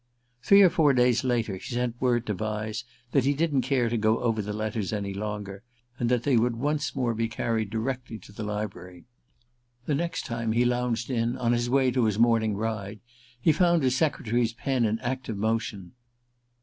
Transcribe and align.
Three 0.41 0.63
or 0.63 0.71
four 0.71 0.93
days 0.93 1.23
later 1.23 1.53
he 1.53 1.59
sent 1.75 2.01
word 2.01 2.25
to 2.25 2.33
Vyse 2.33 2.85
that 3.11 3.23
he 3.23 3.35
didn't 3.35 3.61
care 3.61 3.87
to 3.87 3.97
go 3.99 4.17
over 4.19 4.41
the 4.41 4.51
letters 4.51 4.91
any 4.91 5.13
longer, 5.13 5.61
and 5.99 6.09
that 6.09 6.23
they 6.23 6.37
would 6.37 6.55
once 6.55 6.95
more 6.95 7.13
be 7.13 7.27
carried 7.29 7.69
directly 7.69 8.17
to 8.17 8.31
the 8.31 8.41
library. 8.41 9.05
The 9.85 9.93
next 9.93 10.25
time 10.25 10.53
he 10.53 10.65
lounged 10.65 11.11
in, 11.11 11.37
on 11.37 11.51
his 11.53 11.69
way 11.69 11.91
to 11.91 12.05
his 12.05 12.17
morning 12.17 12.55
ride, 12.55 12.99
he 13.39 13.51
found 13.51 13.83
his 13.83 13.95
secretary's 13.95 14.53
pen 14.53 14.85
in 14.85 14.97
active 15.01 15.37
motion. 15.37 15.91